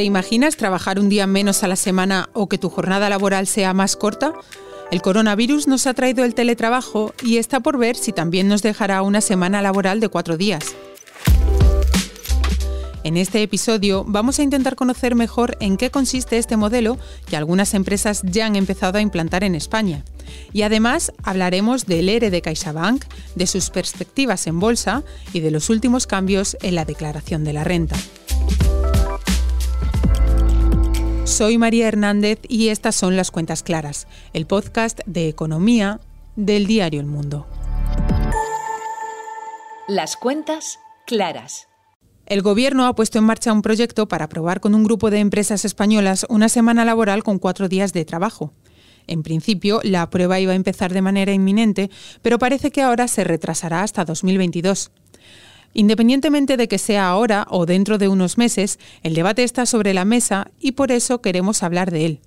[0.00, 3.74] ¿Te imaginas trabajar un día menos a la semana o que tu jornada laboral sea
[3.74, 4.32] más corta?
[4.90, 9.02] El coronavirus nos ha traído el teletrabajo y está por ver si también nos dejará
[9.02, 10.74] una semana laboral de cuatro días.
[13.04, 16.96] En este episodio vamos a intentar conocer mejor en qué consiste este modelo
[17.26, 20.02] que algunas empresas ya han empezado a implantar en España.
[20.54, 23.04] Y además hablaremos del ERE de CaixaBank,
[23.34, 25.02] de sus perspectivas en bolsa
[25.34, 27.96] y de los últimos cambios en la declaración de la renta.
[31.24, 36.00] Soy María Hernández y estas son las cuentas claras, el podcast de economía
[36.34, 37.46] del diario El Mundo.
[39.86, 41.68] Las cuentas claras.
[42.26, 45.64] El Gobierno ha puesto en marcha un proyecto para aprobar con un grupo de empresas
[45.64, 48.52] españolas una semana laboral con cuatro días de trabajo.
[49.06, 51.90] En principio, la prueba iba a empezar de manera inminente,
[52.22, 54.92] pero parece que ahora se retrasará hasta 2022.
[55.72, 60.04] Independientemente de que sea ahora o dentro de unos meses, el debate está sobre la
[60.04, 62.20] mesa y por eso queremos hablar de él.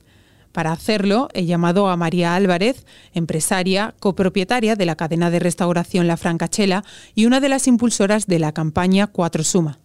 [0.54, 6.16] Para hacerlo, he llamado a María Álvarez, empresaria, copropietaria de la cadena de restauración La
[6.16, 6.84] Francachela
[7.16, 9.80] y una de las impulsoras de la campaña Cuatro Suma.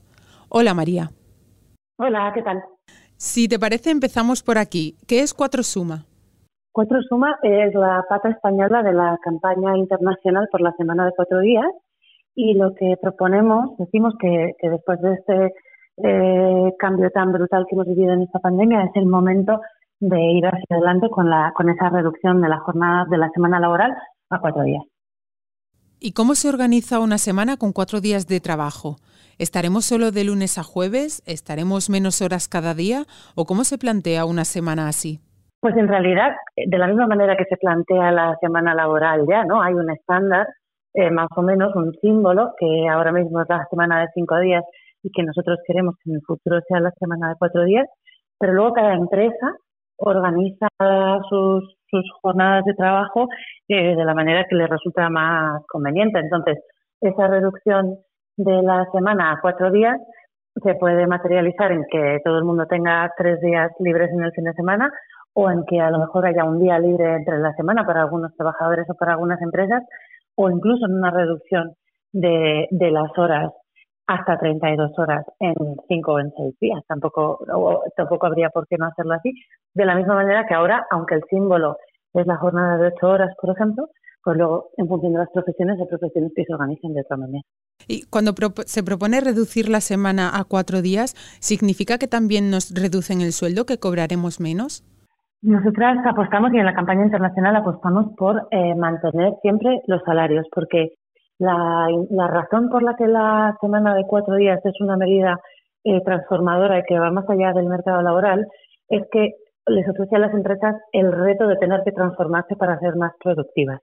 [0.50, 1.10] Hola María.
[1.96, 2.62] Hola, ¿qué tal?
[3.16, 4.96] Si te parece, empezamos por aquí.
[5.08, 6.04] ¿Qué es Cuatro Suma?
[6.70, 11.40] Cuatro Suma es la pata española de la campaña internacional por la semana de cuatro
[11.40, 11.66] días
[12.40, 15.54] y lo que proponemos, decimos que, después de este
[16.04, 19.60] eh, cambio tan brutal que hemos vivido en esta pandemia es el momento
[19.98, 23.58] de ir hacia adelante con, la, con esa reducción de la jornada de la semana
[23.58, 23.92] laboral
[24.30, 24.84] a cuatro días.
[25.98, 28.98] ¿Y cómo se organiza una semana con cuatro días de trabajo?
[29.38, 31.24] ¿Estaremos solo de lunes a jueves?
[31.26, 33.02] ¿Estaremos menos horas cada día?
[33.34, 35.18] ¿O cómo se plantea una semana así?
[35.58, 39.60] Pues en realidad, de la misma manera que se plantea la semana laboral ya, ¿no?
[39.60, 40.46] Hay un estándar,
[40.94, 44.64] eh, más o menos un símbolo, que ahora mismo es la semana de cinco días
[45.02, 47.86] y que nosotros queremos que en el futuro sea la semana de cuatro días,
[48.38, 49.54] pero luego cada empresa
[49.98, 50.68] organiza
[51.28, 51.74] sus,
[52.22, 53.28] jornadas de trabajo
[53.66, 56.18] eh, de la manera que les resulta más conveniente.
[56.18, 56.58] Entonces,
[57.00, 57.96] esa reducción
[58.36, 59.96] de la semana a cuatro días
[60.62, 64.44] se puede materializar en que todo el mundo tenga tres días libres en el fin
[64.44, 64.90] de semana
[65.34, 68.34] o en que a lo mejor haya un día libre entre la semana para algunos
[68.36, 69.82] trabajadores o para algunas empresas
[70.38, 71.74] o incluso en una reducción
[72.12, 73.52] de, de las horas
[74.06, 75.54] hasta 32 horas en
[75.88, 76.80] cinco o en seis días.
[76.86, 77.40] Tampoco,
[77.96, 79.34] tampoco habría por qué no hacerlo así.
[79.74, 81.76] De la misma manera que ahora, aunque el símbolo
[82.14, 83.88] es la jornada de ocho horas, por ejemplo,
[84.22, 87.42] pues luego, en función de las profesiones, hay profesiones que se organizan de otra manera.
[87.86, 88.32] Y cuando
[88.66, 93.66] se propone reducir la semana a cuatro días, ¿significa que también nos reducen el sueldo,
[93.66, 94.84] que cobraremos menos?
[95.42, 100.94] Nosotras apostamos y en la campaña internacional apostamos por eh, mantener siempre los salarios, porque
[101.38, 101.86] la,
[102.28, 105.38] razón por la que la semana de cuatro días es una medida
[105.84, 108.48] eh, transformadora y que va más allá del mercado laboral
[108.88, 109.34] es que
[109.66, 113.80] les ofrece a las empresas el reto de tener que transformarse para ser más productivas.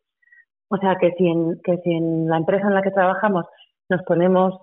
[0.69, 3.45] O sea, que si en, que si en la empresa en la que trabajamos
[3.87, 4.55] nos ponemos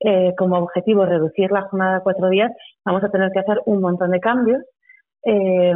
[0.00, 2.50] eh, como objetivo reducir la jornada a cuatro días,
[2.84, 4.62] vamos a tener que hacer un montón de cambios,
[5.24, 5.74] eh,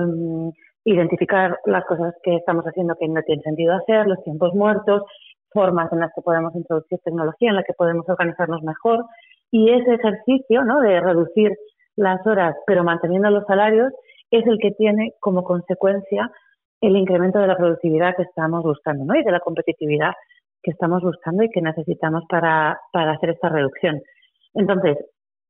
[0.85, 5.03] identificar las cosas que estamos haciendo que no tienen sentido hacer, los tiempos muertos,
[5.51, 9.05] formas en las que podemos introducir tecnología, en las que podemos organizarnos mejor.
[9.51, 10.81] Y ese ejercicio ¿no?
[10.81, 11.53] de reducir
[11.97, 13.93] las horas pero manteniendo los salarios
[14.31, 16.31] es el que tiene como consecuencia
[16.81, 19.15] el incremento de la productividad que estamos buscando, ¿no?
[19.15, 20.13] Y de la competitividad
[20.63, 24.03] que estamos buscando y que necesitamos para, para hacer esta reducción.
[24.55, 24.99] Entonces,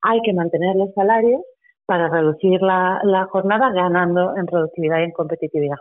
[0.03, 1.41] hay que mantener los salarios
[1.87, 5.78] para reducir la, la jornada ganando en productividad y en competitividad.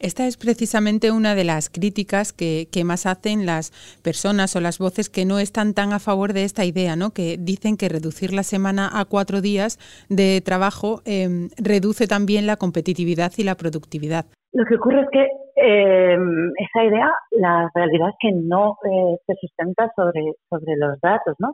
[0.00, 3.70] Esta es precisamente una de las críticas que, más hacen las
[4.02, 7.10] personas o las voces que no están tan a favor de esta idea, ¿no?
[7.10, 12.56] que dicen que reducir la semana a cuatro días de trabajo em, reduce también la
[12.56, 14.24] competitividad y la productividad.
[14.52, 19.34] Lo que ocurre es que em, esa idea, la realidad es que no eh, se
[19.40, 21.36] sustenta sobre, sobre los datos.
[21.38, 21.52] ¿no?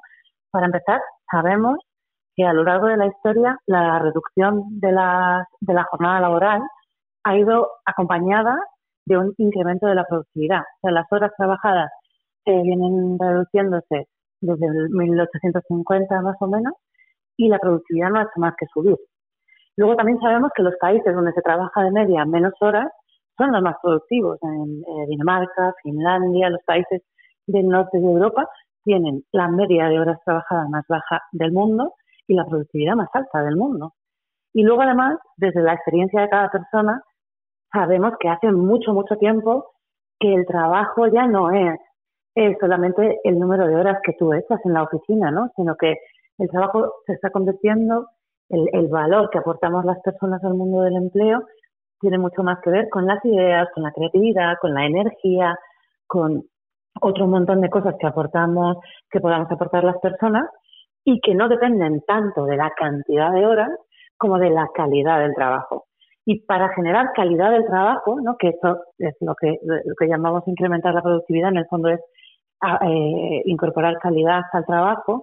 [0.51, 1.77] Para empezar, sabemos
[2.39, 6.63] que a lo largo de la historia la reducción de la, de la jornada laboral
[7.25, 8.57] ha ido acompañada
[9.07, 10.61] de un incremento de la productividad.
[10.61, 11.91] O sea, las horas trabajadas
[12.45, 14.07] eh, vienen reduciéndose
[14.41, 16.75] desde el 1850 más o menos
[17.37, 18.97] y la productividad no ha más que subir.
[19.77, 22.87] Luego también sabemos que los países donde se trabaja de media menos horas
[23.37, 24.39] son los más productivos.
[24.43, 27.03] En eh, Dinamarca, Finlandia, los países
[27.49, 28.49] del norte de Europa
[28.85, 31.95] tienen la media de horas trabajadas más baja del mundo
[32.29, 33.95] y la productividad más alta del mundo.
[34.55, 37.03] Y luego además, desde la experiencia de cada persona,
[37.73, 39.73] sabemos que hace mucho, mucho tiempo
[40.21, 41.79] que el trabajo ya no es,
[42.61, 45.51] solamente el número de horas que tú echas en la oficina, ¿no?
[45.57, 45.97] Sino que
[46.39, 48.07] el trabajo se está convirtiendo
[48.49, 51.43] el, valor que aportamos las personas al mundo del empleo
[52.01, 55.57] tiene mucho más que ver con las ideas, con la creatividad, con la energía,
[56.07, 56.45] con
[57.01, 58.77] otro montón de cosas que aportamos,
[59.11, 60.49] que podamos aportar las personas
[61.11, 63.71] y que no dependen tanto de la cantidad de horas
[64.19, 65.87] como de la calidad del trabajo.
[66.27, 68.37] Y para generar calidad del trabajo, ¿no?
[68.37, 72.01] que eso es lo que, lo que llamamos incrementar la productividad, en el fondo es
[72.61, 75.23] ah, eh, incorporar calidad al trabajo,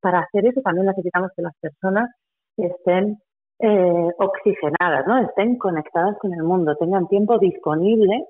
[0.00, 2.10] para hacer eso también necesitamos que las personas
[2.56, 3.18] estén
[3.60, 5.18] eh, oxigenadas, ¿no?
[5.18, 8.24] estén conectadas con el mundo, tengan tiempo disponible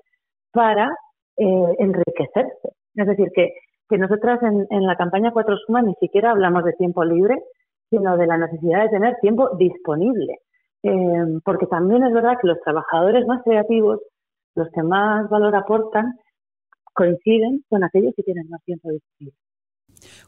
[0.51, 0.95] para
[1.37, 2.69] eh, enriquecerse.
[2.93, 3.51] Es decir, que,
[3.89, 7.43] que nosotras en, en la campaña Cuatro Suma ni siquiera hablamos de tiempo libre,
[7.89, 10.39] sino de la necesidad de tener tiempo disponible.
[10.83, 13.99] Eh, porque también es verdad que los trabajadores más creativos,
[14.55, 16.13] los que más valor aportan,
[16.93, 19.37] coinciden con aquellos que tienen más tiempo disponible.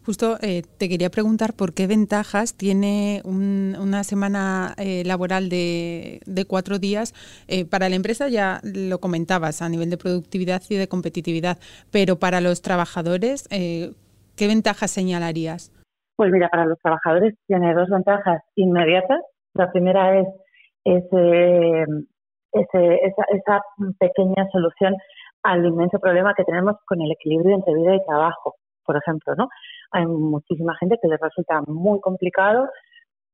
[0.04, 6.78] Justo eh, te quería preguntar por qué ventajas tiene una semana eh, laboral de, cuatro
[6.78, 7.14] días.
[7.48, 11.58] Eh, para la empresa ya lo comentabas a nivel de productividad y de competitividad,
[11.92, 15.72] pero para los trabajadores, ¿qué ventajas señalarías?
[16.16, 19.22] Pues mira, para los trabajadores tiene dos ventajas inmediatas.
[19.54, 20.28] La primera es
[20.84, 21.86] ese,
[22.54, 23.62] esa, esa
[24.00, 24.96] pequeña solución
[25.44, 28.56] al inmenso problema que tenemos con el equilibrio entre vida y trabajo
[28.86, 29.50] por ejemplo, ¿no?
[29.92, 32.70] Hay muchísima gente que les resulta muy complicado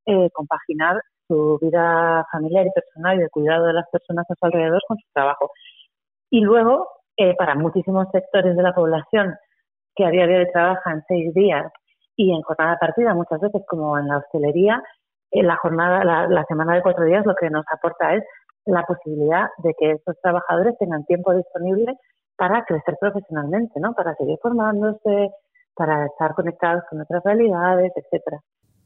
[0.06, 4.46] eh, compaginar su vida familiar y personal y el cuidado de las personas a su
[4.46, 5.50] alrededor con su trabajo.
[6.30, 9.34] Y luego, eh, para muchísimos sectores de la población
[9.94, 11.70] que a día de hoy trabajan seis días
[12.16, 14.82] y en jornada partida, muchas veces como en la hostelería,
[15.30, 18.24] en la jornada, la, la semana de cuatro días lo que nos aporta es
[18.66, 21.94] la posibilidad de que estos trabajadores tengan tiempo disponible
[22.36, 23.94] para crecer profesionalmente, ¿no?
[23.94, 25.30] Para seguir formándose,
[25.74, 28.40] para estar conectados con otras realidades, etcétera.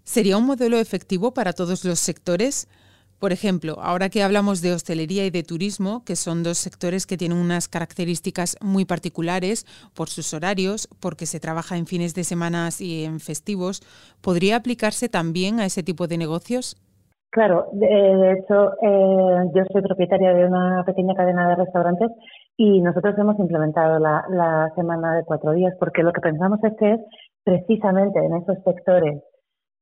[0.04, 2.68] ¿Sería un modelo efectivo para todos los sectores?
[3.18, 7.16] Por ejemplo, ahora que hablamos de hostelería y de turismo, que son dos sectores que
[7.16, 12.68] tienen unas características muy particulares por sus horarios, porque se trabaja en fines de semana
[12.78, 13.80] y en festivos,
[14.20, 16.76] ¿podría aplicarse también a ese tipo de negocios?
[17.30, 22.10] Claro, de, hecho, eh, yo soy propietaria de una pequeña cadena de restaurantes
[22.56, 26.92] y nosotros hemos implementado la, semana de cuatro días porque lo que pensamos es que
[26.94, 27.00] es
[27.44, 29.22] precisamente en esos sectores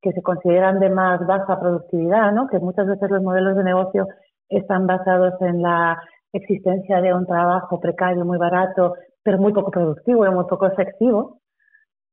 [0.03, 2.49] que se consideran de más baja productividad, ¿no?
[2.49, 4.06] que muchas veces los modelos de negocio
[4.49, 5.99] están basados en la
[6.32, 11.38] existencia de un trabajo precario, muy barato, pero muy poco productivo y muy poco efectivo,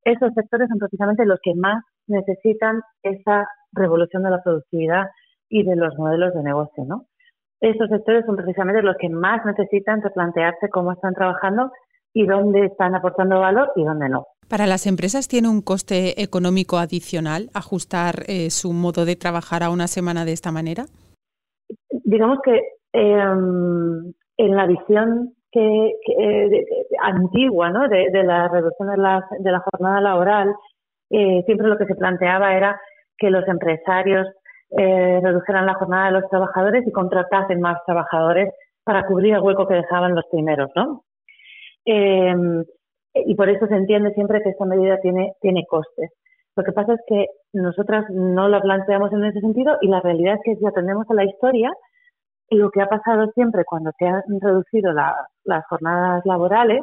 [0.04, 5.06] esos sectores son precisamente los que más necesitan esa revolución de la productividad
[5.48, 7.06] y de los modelos de negocio, ¿no?
[7.62, 11.70] Esos sectores son precisamente los que más necesitan replantearse cómo están trabajando
[12.12, 14.26] y dónde están aportando valor y dónde no.
[14.48, 19.70] ¿Para las empresas tiene un coste económico adicional ajustar eh, su modo de trabajar a
[19.70, 20.86] una semana de esta manera?
[22.04, 22.60] Digamos que
[22.92, 25.92] em, en la visión que,
[27.00, 27.88] antigua ¿no?
[27.88, 30.52] de, la reducción de la, de la jornada laboral,
[31.10, 32.80] eh, siempre lo que se planteaba era
[33.16, 34.26] que los empresarios
[34.78, 38.52] eh, redujeran la jornada de los trabajadores y contratasen más trabajadores
[38.84, 41.04] para cubrir el hueco que dejaban los primeros, ¿no?
[41.84, 42.34] Eh,
[43.14, 46.10] y por eso se entiende siempre que esta medida tiene, tiene costes.
[46.56, 50.34] Lo que pasa es que nosotras no la planteamos en ese sentido y la realidad
[50.34, 51.70] es que si atendemos a la historia,
[52.50, 56.82] lo que ha pasado siempre cuando se han reducido las jornadas laborales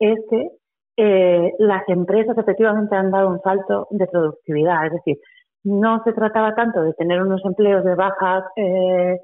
[0.00, 0.48] es que
[0.96, 4.86] eh, las empresas efectivamente han dado un salto de productividad.
[4.86, 5.18] Es decir,
[5.64, 9.18] no se trataba tanto de tener unos empleos de baja, eh,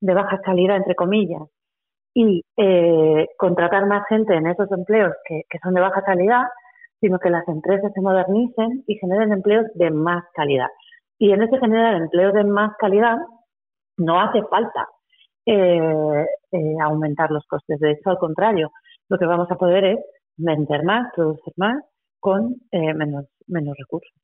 [0.00, 1.42] de baja calidad, entre comillas,
[2.14, 6.42] y eh, contratar más gente en esos empleos que, son de baja calidad,
[7.00, 10.68] sino que las empresas se modernicen y generen empleos de más calidad.
[11.18, 13.16] Y en ese generar empleos de más calidad
[13.96, 14.88] no hace falta
[15.46, 16.26] eh,
[16.82, 17.78] aumentar los costes.
[17.78, 18.70] De hecho, al contrario,
[19.08, 19.98] lo que vamos a poder es
[20.36, 21.84] vender más, producir más
[22.18, 24.23] con menos, menos recursos.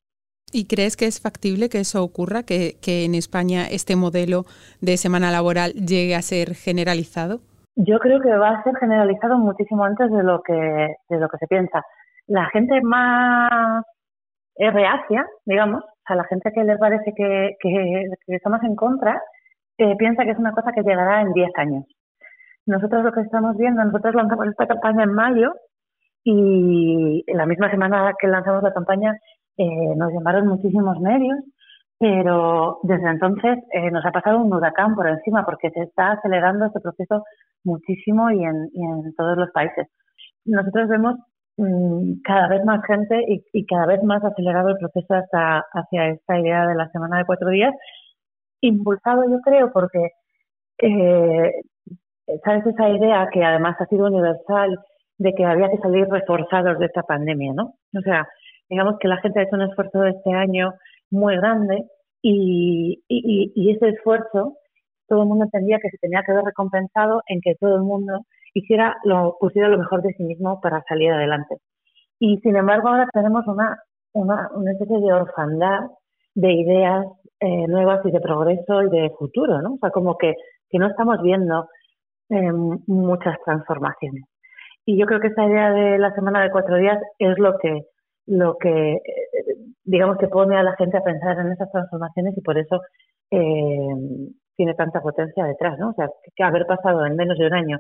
[0.53, 4.45] ¿Y crees que es factible que eso ocurra, que, en España este modelo
[4.81, 7.41] de semana laboral llegue a ser generalizado?
[7.77, 10.53] Yo creo que va a ser generalizado muchísimo antes de lo que,
[11.09, 11.83] de lo que se piensa.
[12.27, 13.85] La gente más
[14.59, 19.23] reacia, digamos, sea, la gente que le parece que, que, estamos en contra,
[19.79, 21.85] eh, piensa que es una cosa que llegará en 10 años.
[22.67, 25.55] Nosotros lo que estamos viendo, nosotros lanzamos esta campaña en mayo
[26.23, 29.15] y en la misma semana que lanzamos la campaña
[29.57, 31.39] eh, nos llamaron muchísimos medios,
[31.99, 36.67] pero desde entonces eh, nos ha pasado un huracán por encima porque se está acelerando
[36.67, 37.25] este proceso
[37.65, 39.87] muchísimo y en, todos los países.
[40.47, 41.17] Nosotros vemos
[41.59, 46.39] mm, cada vez más gente y, cada vez más acelerado el proceso hasta hacia esta
[46.39, 47.75] idea de la semana de cuatro días
[48.61, 50.11] impulsado yo creo porque,
[50.83, 51.53] eh,
[52.45, 52.67] ¿sabes?
[52.67, 54.79] Esa idea que además ha sido universal
[55.19, 57.75] de que había que salir reforzados de esta pandemia, ¿no?
[57.97, 58.27] O sea,
[58.71, 60.73] digamos que la gente ha hecho un esfuerzo este año
[61.11, 61.85] muy grande
[62.23, 64.57] y, ese esfuerzo
[65.09, 68.21] todo el mundo entendía que se tenía que ver recompensado en que todo el mundo
[68.55, 71.57] hiciera lo, pusiera lo mejor de sí mismo para salir adelante.
[72.21, 73.77] Y sin embargo ahora tenemos una,
[74.13, 75.81] una, una especie de orfandad
[76.35, 77.07] de ideas
[77.41, 79.75] eh, nuevas y de progreso y de futuro, ¿no?
[79.75, 80.35] O sea, como que,
[80.69, 81.69] que no estamos viendo
[82.29, 82.53] eh,
[82.87, 84.25] muchas transformaciones.
[84.87, 87.87] Y yo creo que esta idea de la semana de cuatro días es lo que,
[88.31, 88.99] lo que
[89.85, 92.81] digamos que pone a la gente a pensar en esas transformaciones y por eso
[93.31, 95.91] eh, tiene tanta potencia detrás, ¿no?
[95.91, 97.79] O sea, que haber pasado en menos de un año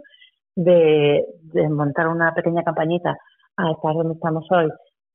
[0.56, 3.16] de, de montar una pequeña campañita
[3.56, 4.68] a estar donde estamos hoy,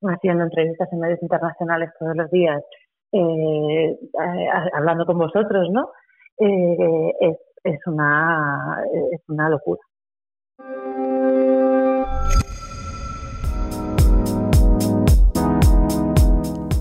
[0.03, 2.63] haciendo entrevistas en medios internacionales todos los días,
[3.11, 3.97] eh,
[4.73, 5.89] hablando con vosotros, ¿no?
[6.39, 9.81] Eh, es, es, una, es una locura.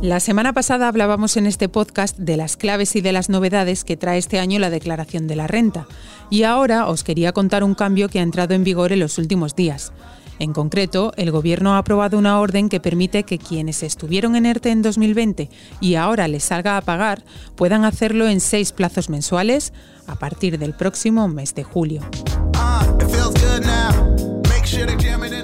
[0.05, 3.97] La semana pasada hablábamos en este podcast de las claves y de las novedades que
[3.97, 5.87] trae este año la declaración de la renta.
[6.29, 9.57] Y ahora os quería contar un cambio que ha entrado en vigor en los últimos
[9.57, 9.95] días.
[10.39, 14.73] En concreto, el Gobierno ha aprobado una orden que permite que quienes estuvieron en ERTE
[14.73, 15.49] en 2020
[15.81, 17.25] y ahora les salga a pagar
[17.57, 19.73] puedan hacerlo en seis plazos mensuales
[20.07, 22.03] a partir del próximo mes de julio.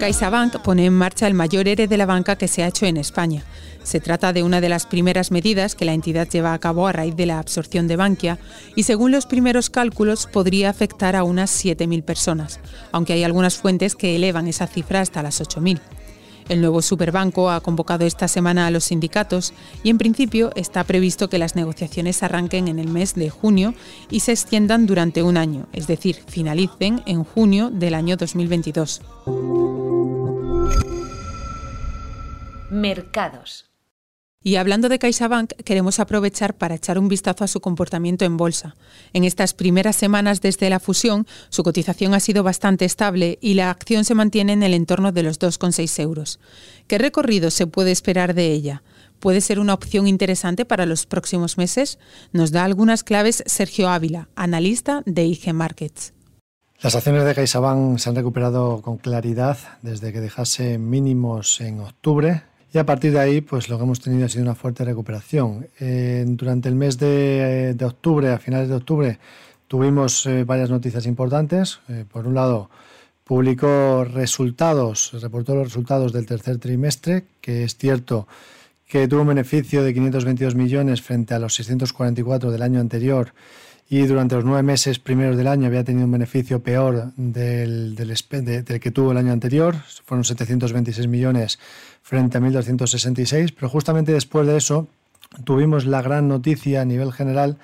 [0.01, 2.97] CaixaBank pone en marcha el mayor ERE de la banca que se ha hecho en
[2.97, 3.45] España.
[3.83, 6.93] Se trata de una de las primeras medidas que la entidad lleva a cabo a
[6.93, 8.39] raíz de la absorción de Bankia
[8.75, 12.61] y según los primeros cálculos podría afectar a unas 7.000 personas,
[12.93, 15.81] aunque hay algunas fuentes que elevan esa cifra hasta las 8.000.
[16.49, 19.53] El nuevo superbanco ha convocado esta semana a los sindicatos
[19.83, 23.75] y en principio está previsto que las negociaciones arranquen en el mes de junio
[24.11, 29.03] y se extiendan durante un año, es decir, finalicen en junio del año 2022.
[32.71, 33.71] Mercados.
[34.43, 38.75] Y hablando de CaixaBank, queremos aprovechar para echar un vistazo a su comportamiento en bolsa.
[39.13, 43.71] En estas primeras semanas desde la fusión, su cotización ha sido bastante estable y la
[43.71, 46.41] acción se mantiene en el entorno de los 2,6 euros.
[46.87, 48.83] ¿Qué recorrido se puede esperar de ella?
[49.19, 51.99] ¿Puede ser una opción interesante para los próximos meses?
[52.33, 56.15] Nos da algunas claves Sergio Ávila, analista de IG Markets.
[56.81, 62.45] Las acciones de CaixaBank se han recuperado con claridad desde que dejase mínimos en octubre
[62.73, 65.67] y a partir de ahí, pues lo que hemos tenido ha sido una fuerte recuperación.
[65.81, 69.19] Eh, durante el mes de, octubre, a finales de octubre,
[69.67, 71.81] tuvimos eh, varias noticias importantes.
[71.89, 72.71] Eh, por un lado,
[73.25, 78.29] publicó resultados, reportó los resultados del tercer trimestre, que es cierto
[78.87, 83.33] que tuvo un beneficio de 522 millones frente a los 644 del año anterior
[83.93, 87.97] y durante los nueve meses primeros del año había tenido un beneficio peor del,
[88.81, 89.75] que tuvo el año anterior,
[90.05, 91.59] fueron 726 millones
[92.03, 94.89] frente a 1.266, pero justamente después de eso
[95.45, 97.59] tuvimos la gran noticia a nivel general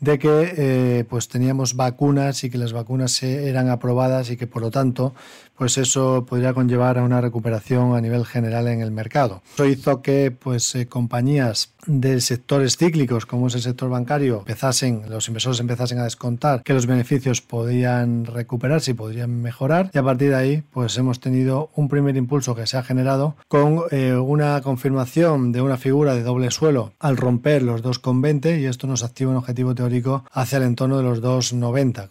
[0.00, 4.62] de que eh, pues teníamos vacunas y que las vacunas eran aprobadas y que por
[4.62, 5.14] lo tanto
[5.56, 9.42] pues eso podría conllevar a una recuperación a nivel general en el mercado.
[9.54, 15.02] Eso hizo que pues eh, compañías de sectores cíclicos como es el sector bancario empezasen,
[15.08, 20.02] los inversores empezasen a descontar que los beneficios podían recuperarse y podrían mejorar y a
[20.02, 24.14] partir de ahí pues hemos tenido un primer impulso que se ha generado con eh,
[24.14, 29.02] una confirmación de una figura de doble suelo al romper los 2,20 y esto nos
[29.02, 29.87] activa un objetivo teórico
[30.32, 32.10] hacia el entorno de los 2,90.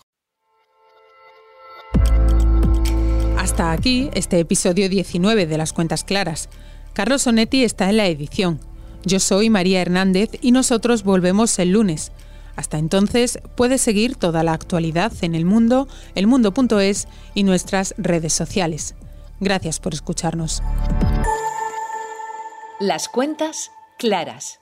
[3.38, 6.50] Hasta aquí este episodio 19 de Las Cuentas Claras.
[6.94, 8.60] Carlos Sonetti está en la edición.
[9.06, 12.12] Yo soy María Hernández y nosotros volvemos el lunes.
[12.56, 18.96] Hasta entonces puedes seguir toda la actualidad en el mundo, elmundo.es y nuestras redes sociales.
[19.40, 20.64] Gracias por escucharnos.
[22.80, 24.60] Las cuentas claras.